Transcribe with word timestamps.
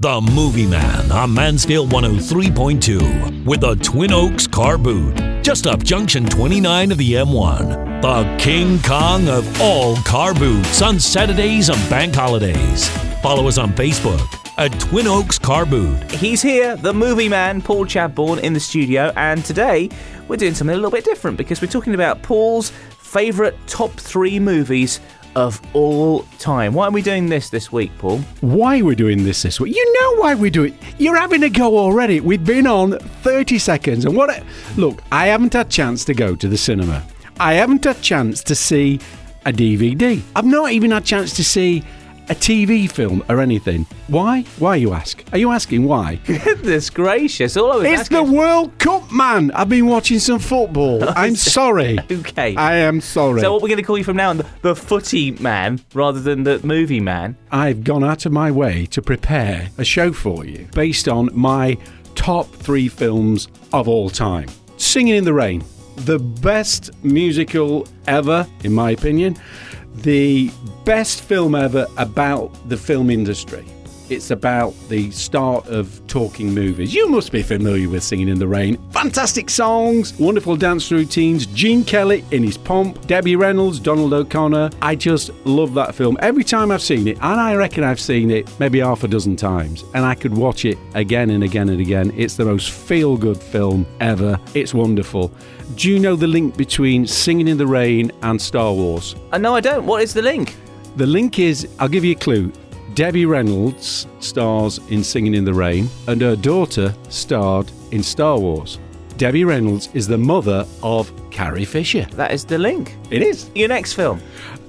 The 0.00 0.20
Movie 0.20 0.64
Man 0.64 1.10
on 1.10 1.34
Mansfield 1.34 1.90
103.2 1.90 3.44
with 3.44 3.62
the 3.62 3.74
Twin 3.82 4.12
Oaks 4.12 4.46
Car 4.46 4.78
Boot. 4.78 5.16
Just 5.42 5.66
up 5.66 5.82
Junction 5.82 6.24
29 6.24 6.92
of 6.92 6.98
the 6.98 7.14
M1. 7.14 8.00
The 8.00 8.36
King 8.40 8.80
Kong 8.82 9.28
of 9.28 9.60
all 9.60 9.96
car 9.96 10.34
boots 10.34 10.82
on 10.82 11.00
Saturdays 11.00 11.68
and 11.68 11.90
bank 11.90 12.14
holidays. 12.14 12.88
Follow 13.22 13.48
us 13.48 13.58
on 13.58 13.70
Facebook 13.70 14.24
at 14.56 14.68
Twin 14.78 15.08
Oaks 15.08 15.36
Car 15.36 15.66
Boot. 15.66 16.08
He's 16.12 16.42
here, 16.42 16.76
the 16.76 16.94
movie 16.94 17.28
man, 17.28 17.60
Paul 17.60 17.84
Chadbourne, 17.84 18.38
in 18.38 18.52
the 18.52 18.60
studio, 18.60 19.12
and 19.16 19.44
today 19.44 19.90
we're 20.28 20.36
doing 20.36 20.54
something 20.54 20.74
a 20.74 20.76
little 20.76 20.92
bit 20.92 21.06
different 21.06 21.36
because 21.36 21.60
we're 21.60 21.66
talking 21.66 21.94
about 21.94 22.22
Paul's 22.22 22.70
favourite 23.00 23.56
top 23.66 23.90
three 23.92 24.38
movies 24.38 25.00
of 25.36 25.60
all 25.74 26.22
time. 26.38 26.74
Why 26.74 26.86
are 26.86 26.90
we 26.90 27.02
doing 27.02 27.28
this 27.28 27.50
this 27.50 27.70
week, 27.72 27.90
Paul? 27.98 28.18
why 28.40 28.80
are 28.80 28.84
we're 28.84 28.94
doing 28.94 29.24
this 29.24 29.42
this 29.42 29.60
week. 29.60 29.74
You 29.74 29.92
know 30.00 30.22
why 30.22 30.34
we 30.34 30.50
do 30.50 30.64
it. 30.64 30.74
You're 30.98 31.16
having 31.16 31.42
a 31.42 31.50
go 31.50 31.78
already. 31.78 32.20
We've 32.20 32.44
been 32.44 32.66
on 32.66 32.98
30 32.98 33.58
seconds. 33.58 34.04
And 34.04 34.16
what? 34.16 34.42
Look, 34.76 35.02
I 35.12 35.26
haven't 35.26 35.52
had 35.52 35.70
chance 35.70 36.04
to 36.06 36.14
go 36.14 36.34
to 36.36 36.48
the 36.48 36.56
cinema. 36.56 37.04
I 37.40 37.54
haven't 37.54 37.84
had 37.84 38.00
chance 38.02 38.42
to 38.44 38.54
see 38.54 39.00
a 39.46 39.52
DVD. 39.52 40.20
I've 40.34 40.44
not 40.44 40.72
even 40.72 40.90
had 40.90 41.04
chance 41.04 41.32
to 41.36 41.44
see 41.44 41.84
a 42.30 42.34
TV 42.34 42.90
film 42.90 43.24
or 43.28 43.40
anything. 43.40 43.86
Why? 44.08 44.42
Why 44.58 44.76
you 44.76 44.92
ask? 44.92 45.24
Are 45.32 45.38
you 45.38 45.50
asking 45.50 45.84
why? 45.84 46.16
Goodness 46.26 46.90
gracious! 46.90 47.56
All 47.56 47.72
I 47.72 47.76
was 47.76 47.84
it's 47.86 48.08
the 48.08 48.18
asking- 48.18 48.32
World 48.36 48.78
Cup, 48.78 49.10
man. 49.12 49.50
I've 49.52 49.68
been 49.68 49.86
watching 49.86 50.18
some 50.18 50.38
football. 50.38 51.02
I'm 51.16 51.36
sorry. 51.36 51.98
Okay. 52.10 52.56
I 52.56 52.76
am 52.76 53.00
sorry. 53.00 53.40
so 53.40 53.52
what 53.52 53.62
we're 53.62 53.68
going 53.68 53.78
to 53.78 53.82
call 53.84 53.96
you 53.96 54.04
from 54.04 54.16
now 54.16 54.30
on, 54.30 54.38
the, 54.38 54.46
the 54.62 54.74
footy 54.76 55.30
man 55.32 55.80
rather 55.94 56.20
than 56.20 56.42
the 56.42 56.60
movie 56.66 57.00
man. 57.00 57.36
I've 57.50 57.84
gone 57.84 58.02
out 58.04 58.26
of 58.26 58.32
my 58.32 58.50
way 58.50 58.86
to 58.86 59.00
prepare 59.00 59.68
a 59.78 59.84
show 59.84 60.12
for 60.12 60.44
you 60.44 60.68
based 60.74 61.08
on 61.08 61.30
my 61.32 61.76
top 62.14 62.50
three 62.52 62.88
films 62.88 63.48
of 63.72 63.88
all 63.88 64.10
time. 64.10 64.48
Singing 64.76 65.14
in 65.16 65.24
the 65.24 65.32
Rain, 65.32 65.64
the 65.96 66.18
best 66.18 66.90
musical 67.04 67.86
ever, 68.06 68.46
in 68.64 68.72
my 68.72 68.90
opinion, 68.90 69.36
the 69.96 70.50
best 70.84 71.22
film 71.22 71.54
ever 71.54 71.86
about 71.96 72.50
the 72.68 72.76
film 72.76 73.10
industry. 73.10 73.64
It's 74.10 74.30
about 74.30 74.74
the 74.88 75.10
start 75.10 75.66
of 75.66 76.00
talking 76.06 76.54
movies. 76.54 76.94
You 76.94 77.08
must 77.08 77.30
be 77.30 77.42
familiar 77.42 77.88
with 77.90 78.02
Singing 78.02 78.28
in 78.28 78.38
the 78.38 78.48
Rain. 78.48 78.78
Fantastic 78.90 79.50
songs, 79.50 80.18
wonderful 80.18 80.56
dance 80.56 80.90
routines, 80.90 81.44
Gene 81.46 81.84
Kelly 81.84 82.24
in 82.30 82.42
his 82.42 82.56
pomp, 82.56 83.06
Debbie 83.06 83.36
Reynolds, 83.36 83.78
Donald 83.78 84.14
O'Connor. 84.14 84.70
I 84.80 84.94
just 84.94 85.30
love 85.44 85.74
that 85.74 85.94
film. 85.94 86.16
Every 86.20 86.42
time 86.42 86.70
I've 86.70 86.82
seen 86.82 87.06
it, 87.06 87.16
and 87.16 87.40
I 87.40 87.54
reckon 87.54 87.84
I've 87.84 88.00
seen 88.00 88.30
it 88.30 88.48
maybe 88.58 88.80
half 88.80 89.04
a 89.04 89.08
dozen 89.08 89.36
times, 89.36 89.84
and 89.94 90.06
I 90.06 90.14
could 90.14 90.34
watch 90.34 90.64
it 90.64 90.78
again 90.94 91.28
and 91.30 91.44
again 91.44 91.68
and 91.68 91.80
again. 91.80 92.12
It's 92.16 92.36
the 92.36 92.46
most 92.46 92.70
feel 92.70 93.16
good 93.16 93.36
film 93.36 93.86
ever. 94.00 94.40
It's 94.54 94.72
wonderful. 94.72 95.30
Do 95.74 95.90
you 95.90 95.98
know 95.98 96.16
the 96.16 96.26
link 96.26 96.56
between 96.56 97.06
Singing 97.06 97.46
in 97.48 97.58
the 97.58 97.66
Rain 97.66 98.10
and 98.22 98.40
Star 98.40 98.72
Wars? 98.72 99.14
Uh, 99.32 99.38
no, 99.38 99.54
I 99.54 99.60
don't. 99.60 99.84
What 99.84 100.02
is 100.02 100.14
the 100.14 100.22
link? 100.22 100.56
The 100.96 101.06
link 101.06 101.38
is, 101.38 101.68
I'll 101.78 101.88
give 101.88 102.04
you 102.04 102.12
a 102.12 102.18
clue. 102.18 102.50
Debbie 102.98 103.26
Reynolds 103.26 104.08
stars 104.18 104.80
in 104.88 105.04
Singing 105.04 105.34
in 105.34 105.44
the 105.44 105.54
Rain, 105.54 105.88
and 106.08 106.20
her 106.20 106.34
daughter 106.34 106.92
starred 107.10 107.70
in 107.92 108.02
Star 108.02 108.40
Wars. 108.40 108.80
Debbie 109.16 109.44
Reynolds 109.44 109.88
is 109.94 110.08
the 110.08 110.18
mother 110.18 110.66
of 110.82 111.12
Carrie 111.30 111.64
Fisher. 111.64 112.08
That 112.14 112.32
is 112.32 112.44
the 112.44 112.58
link. 112.58 112.96
It 113.12 113.22
is. 113.22 113.52
Your 113.54 113.68
next 113.68 113.92
film. 113.92 114.20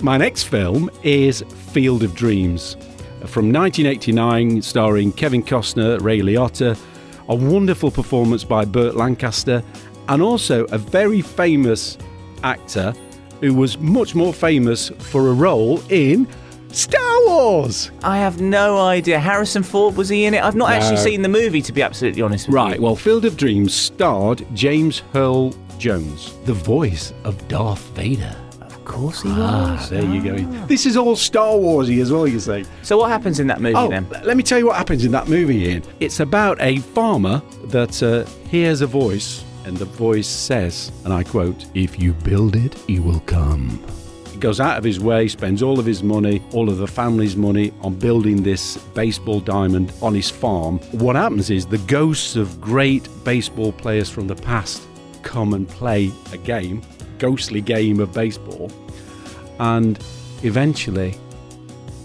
My 0.00 0.16
next 0.16 0.44
film 0.44 0.88
is 1.02 1.42
Field 1.74 2.02
of 2.02 2.14
Dreams 2.14 2.78
from 3.26 3.52
1989, 3.52 4.62
starring 4.62 5.12
Kevin 5.12 5.42
Costner, 5.42 6.00
Ray 6.00 6.20
Liotta, 6.20 6.78
a 7.28 7.34
wonderful 7.34 7.90
performance 7.90 8.42
by 8.42 8.64
Burt 8.64 8.96
Lancaster, 8.96 9.62
and 10.08 10.22
also 10.22 10.64
a 10.70 10.78
very 10.78 11.20
famous 11.20 11.98
actor 12.42 12.94
who 13.42 13.52
was 13.52 13.76
much 13.76 14.14
more 14.14 14.32
famous 14.32 14.88
for 14.88 15.28
a 15.28 15.34
role 15.34 15.82
in 15.90 16.26
Star 16.74 17.26
Wars. 17.26 17.90
I 18.02 18.18
have 18.18 18.40
no 18.40 18.78
idea. 18.80 19.18
Harrison 19.20 19.62
Ford 19.62 19.96
was 19.96 20.08
he 20.08 20.24
in 20.24 20.34
it? 20.34 20.42
I've 20.42 20.56
not 20.56 20.70
actually 20.72 20.96
seen 20.96 21.22
the 21.22 21.28
movie, 21.28 21.62
to 21.62 21.72
be 21.72 21.82
absolutely 21.82 22.22
honest 22.22 22.48
with 22.48 22.54
Right, 22.54 22.76
you. 22.76 22.82
well, 22.82 22.96
Field 22.96 23.24
of 23.24 23.36
Dreams 23.36 23.72
starred 23.72 24.44
James 24.54 25.02
Earl 25.14 25.54
Jones, 25.78 26.34
the 26.44 26.52
voice 26.52 27.12
of 27.24 27.46
Darth 27.48 27.80
Vader. 27.94 28.34
Of 28.60 28.84
course 28.84 29.22
he 29.22 29.28
Ah, 29.32 29.76
was. 29.78 29.88
there 29.90 30.04
you 30.04 30.20
go. 30.22 30.36
This 30.66 30.84
is 30.84 30.96
all 30.96 31.16
Star 31.16 31.52
Warsy 31.54 32.00
as 32.02 32.12
well, 32.12 32.26
you 32.26 32.38
say. 32.40 32.64
So 32.82 32.98
what 32.98 33.08
happens 33.10 33.40
in 33.40 33.46
that 33.46 33.60
movie 33.60 33.76
Oh, 33.76 33.88
then? 33.88 34.06
let 34.24 34.36
me 34.36 34.42
tell 34.42 34.58
you 34.58 34.66
what 34.66 34.76
happens 34.76 35.04
in 35.04 35.12
that 35.12 35.28
movie, 35.28 35.64
Ian. 35.66 35.82
It's 36.00 36.20
about 36.20 36.60
a 36.60 36.78
farmer 36.78 37.40
that 37.66 38.02
uh, 38.02 38.24
hears 38.48 38.80
a 38.82 38.86
voice, 38.86 39.44
and 39.64 39.76
the 39.76 39.84
voice 39.86 40.28
says, 40.28 40.92
and 41.04 41.12
I 41.12 41.22
quote, 41.22 41.64
If 41.74 41.98
you 42.00 42.12
build 42.12 42.56
it, 42.56 42.74
he 42.86 42.98
will 43.00 43.20
come. 43.20 43.80
Goes 44.44 44.60
out 44.60 44.76
of 44.76 44.84
his 44.84 45.00
way, 45.00 45.26
spends 45.28 45.62
all 45.62 45.80
of 45.80 45.86
his 45.86 46.02
money, 46.02 46.42
all 46.52 46.68
of 46.68 46.76
the 46.76 46.86
family's 46.86 47.34
money 47.34 47.72
on 47.80 47.94
building 47.94 48.42
this 48.42 48.76
baseball 48.92 49.40
diamond 49.40 49.90
on 50.02 50.14
his 50.14 50.28
farm. 50.28 50.80
What 50.92 51.16
happens 51.16 51.48
is 51.48 51.64
the 51.64 51.78
ghosts 51.78 52.36
of 52.36 52.60
great 52.60 53.08
baseball 53.24 53.72
players 53.72 54.10
from 54.10 54.26
the 54.26 54.34
past 54.36 54.82
come 55.22 55.54
and 55.54 55.66
play 55.66 56.12
a 56.30 56.36
game, 56.36 56.82
ghostly 57.16 57.62
game 57.62 58.00
of 58.00 58.12
baseball, 58.12 58.70
and 59.60 59.98
eventually 60.42 61.14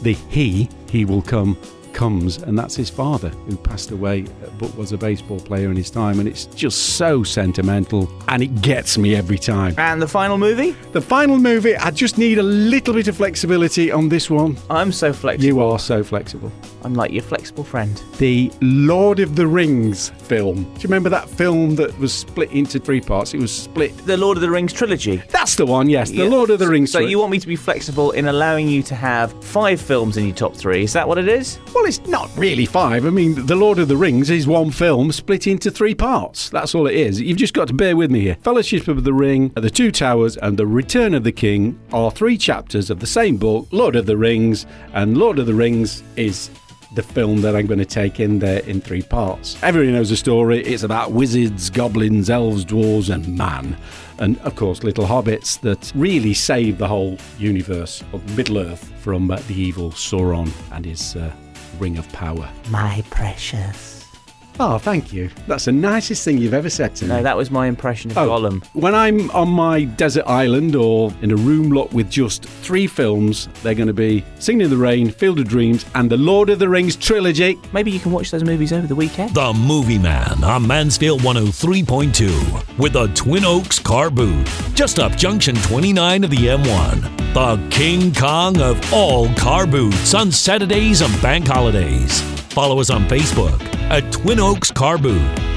the 0.00 0.14
he 0.30 0.70
he 0.88 1.04
will 1.04 1.20
come 1.20 1.54
comes 1.92 2.38
and 2.38 2.58
that's 2.58 2.74
his 2.74 2.88
father 2.90 3.28
who 3.46 3.56
passed 3.56 3.90
away 3.90 4.22
uh, 4.22 4.48
but 4.58 4.74
was 4.76 4.92
a 4.92 4.98
baseball 4.98 5.38
player 5.40 5.70
in 5.70 5.76
his 5.76 5.90
time 5.90 6.18
and 6.20 6.28
it's 6.28 6.46
just 6.46 6.96
so 6.96 7.22
sentimental 7.22 8.10
and 8.28 8.42
it 8.42 8.62
gets 8.62 8.96
me 8.98 9.14
every 9.14 9.38
time 9.38 9.74
And 9.78 10.00
the 10.00 10.08
final 10.08 10.38
movie? 10.38 10.72
the 10.92 11.00
final 11.00 11.38
movie 11.38 11.76
i 11.76 11.90
just 11.90 12.18
need 12.18 12.38
a 12.38 12.42
little 12.42 12.94
bit 12.94 13.08
of 13.08 13.16
flexibility 13.16 13.90
on 13.90 14.08
this 14.08 14.30
one 14.30 14.56
I'm 14.70 14.92
so 14.92 15.12
flexible. 15.12 15.44
you 15.46 15.60
are 15.60 15.78
so 15.78 16.02
flexible 16.02 16.50
I'm 16.84 16.94
like 16.94 17.12
your 17.12 17.22
flexible 17.22 17.64
friend. 17.64 18.00
the 18.18 18.50
lord 18.60 19.20
of 19.20 19.36
the 19.36 19.46
rings 19.46 20.08
film 20.18 20.64
do 20.64 20.70
you 20.80 20.84
remember 20.84 21.08
that 21.10 21.28
film 21.28 21.74
that 21.76 21.96
was 21.98 22.12
split 22.12 22.50
into 22.52 22.78
three 22.78 23.00
parts 23.00 23.34
it 23.34 23.40
was 23.40 23.52
split 23.54 23.96
The 24.06 24.16
Lord 24.16 24.36
of 24.36 24.40
the 24.40 24.50
Rings 24.50 24.72
trilogy. 24.72 25.22
that's 25.30 25.54
the 25.56 25.66
one 25.66 25.88
yes 25.88 26.10
the 26.10 26.16
Yeah. 26.18 26.24
lord 26.24 26.50
of 26.50 26.58
the 26.58 26.68
rings 26.68 26.90
So 26.92 27.00
tri- 27.00 27.08
you 27.08 27.18
want 27.18 27.30
me 27.32 27.38
to 27.40 27.46
be 27.46 27.56
flexible 27.56 28.10
in 28.12 28.26
allowing 28.26 28.68
you 28.68 28.82
to 28.84 28.94
have 28.94 29.32
five 29.44 29.80
films 29.80 30.16
in 30.16 30.26
your 30.26 30.34
top 30.34 30.54
three? 30.56 30.82
Is 30.84 30.92
that 30.92 31.06
what 31.06 31.18
it 31.18 31.28
is? 31.28 31.58
Well, 31.82 31.88
it's 31.88 32.06
not 32.06 32.30
really 32.36 32.64
five. 32.64 33.04
I 33.04 33.10
mean, 33.10 33.44
The 33.46 33.56
Lord 33.56 33.80
of 33.80 33.88
the 33.88 33.96
Rings 33.96 34.30
is 34.30 34.46
one 34.46 34.70
film 34.70 35.10
split 35.10 35.48
into 35.48 35.68
three 35.68 35.96
parts. 35.96 36.48
That's 36.48 36.76
all 36.76 36.86
it 36.86 36.94
is. 36.94 37.20
You've 37.20 37.38
just 37.38 37.54
got 37.54 37.66
to 37.66 37.74
bear 37.74 37.96
with 37.96 38.08
me 38.08 38.20
here. 38.20 38.36
Fellowship 38.36 38.86
of 38.86 39.02
the 39.02 39.12
Ring, 39.12 39.48
The 39.56 39.68
Two 39.68 39.90
Towers, 39.90 40.36
and 40.36 40.56
The 40.56 40.64
Return 40.64 41.12
of 41.12 41.24
the 41.24 41.32
King 41.32 41.76
are 41.92 42.12
three 42.12 42.38
chapters 42.38 42.88
of 42.88 43.00
the 43.00 43.06
same 43.08 43.36
book, 43.36 43.66
Lord 43.72 43.96
of 43.96 44.06
the 44.06 44.16
Rings, 44.16 44.64
and 44.92 45.18
Lord 45.18 45.40
of 45.40 45.46
the 45.46 45.54
Rings 45.54 46.04
is 46.14 46.50
the 46.94 47.02
film 47.02 47.40
that 47.40 47.56
I'm 47.56 47.66
going 47.66 47.80
to 47.80 47.84
take 47.84 48.20
in 48.20 48.38
there 48.38 48.60
in 48.60 48.80
three 48.80 49.02
parts. 49.02 49.60
Everybody 49.60 49.90
knows 49.90 50.10
the 50.10 50.16
story. 50.16 50.62
It's 50.62 50.84
about 50.84 51.10
wizards, 51.10 51.68
goblins, 51.68 52.30
elves, 52.30 52.64
dwarves, 52.64 53.12
and 53.12 53.36
man. 53.36 53.76
And 54.20 54.38
of 54.42 54.54
course, 54.54 54.84
little 54.84 55.06
hobbits 55.06 55.60
that 55.62 55.90
really 55.96 56.32
save 56.32 56.78
the 56.78 56.86
whole 56.86 57.18
universe 57.40 58.04
of 58.12 58.36
Middle 58.36 58.58
Earth 58.58 58.92
from 59.00 59.32
uh, 59.32 59.40
the 59.48 59.60
evil 59.60 59.90
Sauron 59.90 60.48
and 60.70 60.84
his 60.84 61.16
uh, 61.16 61.32
ring 61.78 61.98
of 61.98 62.10
power. 62.12 62.48
My 62.70 63.02
precious. 63.10 64.11
Oh, 64.60 64.78
thank 64.78 65.12
you. 65.12 65.30
That's 65.46 65.64
the 65.64 65.72
nicest 65.72 66.24
thing 66.24 66.38
you've 66.38 66.54
ever 66.54 66.68
said 66.70 66.94
to 66.96 67.04
me. 67.04 67.08
No, 67.08 67.22
that 67.22 67.36
was 67.36 67.50
my 67.50 67.66
impression 67.66 68.10
of 68.10 68.18
Oh, 68.18 68.28
Gollum. 68.28 68.64
When 68.74 68.94
I'm 68.94 69.30
on 69.32 69.48
my 69.48 69.84
desert 69.84 70.24
island 70.26 70.76
or 70.76 71.12
in 71.22 71.30
a 71.32 71.36
room 71.36 71.70
locked 71.70 71.92
with 71.94 72.10
just 72.10 72.44
three 72.44 72.86
films, 72.86 73.48
they're 73.62 73.74
going 73.74 73.88
to 73.88 73.92
be 73.94 74.24
Singing 74.38 74.62
in 74.62 74.70
the 74.70 74.76
Rain, 74.76 75.10
Field 75.10 75.38
of 75.40 75.48
Dreams, 75.48 75.86
and 75.94 76.10
the 76.10 76.16
Lord 76.16 76.50
of 76.50 76.58
the 76.58 76.68
Rings 76.68 76.96
trilogy. 76.96 77.58
Maybe 77.72 77.90
you 77.90 77.98
can 78.00 78.12
watch 78.12 78.30
those 78.30 78.44
movies 78.44 78.72
over 78.72 78.86
the 78.86 78.94
weekend. 78.94 79.34
The 79.34 79.52
Movie 79.52 79.98
Man 79.98 80.44
on 80.44 80.66
Mansfield 80.66 81.20
103.2 81.22 82.78
with 82.78 82.92
the 82.92 83.06
Twin 83.08 83.44
Oaks 83.44 83.78
Car 83.78 84.10
Boot. 84.10 84.46
Just 84.74 84.98
up 84.98 85.16
Junction 85.16 85.54
29 85.56 86.24
of 86.24 86.30
the 86.30 86.36
M1. 86.36 87.34
The 87.34 87.68
King 87.70 88.12
Kong 88.14 88.60
of 88.60 88.92
all 88.92 89.32
car 89.34 89.66
boots 89.66 90.14
on 90.14 90.30
Saturdays 90.30 91.00
and 91.00 91.22
bank 91.22 91.46
holidays. 91.46 92.20
Follow 92.52 92.80
us 92.80 92.90
on 92.90 93.04
Facebook 93.08 93.58
at 93.92 94.10
Twin 94.10 94.40
Oaks 94.40 94.70
Car 94.70 94.96
Boot. 94.96 95.51